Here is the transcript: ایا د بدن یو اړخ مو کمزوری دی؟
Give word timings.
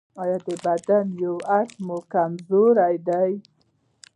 ایا 0.21 0.37
د 0.45 0.47
بدن 0.63 1.05
یو 1.23 1.35
اړخ 1.57 1.71
مو 1.85 1.97
کمزوری 2.13 2.95
دی؟ 3.07 3.31